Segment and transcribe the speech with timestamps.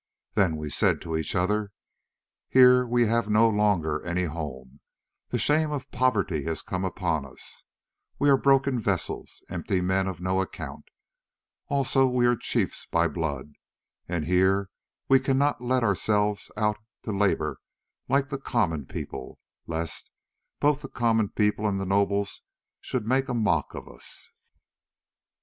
[0.33, 1.69] Then we said to each other,
[2.49, 4.79] 'Here we have no longer any home,
[5.29, 7.61] the shame of poverty has come upon us,
[8.17, 10.85] we are broken vessels, empty men of no account;
[11.67, 13.53] also we are chiefs by blood,
[14.09, 14.71] and here
[15.07, 17.59] we cannot let ourselves out to labour
[18.09, 19.37] like the common people,
[19.67, 20.09] lest
[20.59, 22.41] both the common people and the nobles
[22.79, 24.31] should make a mock of us.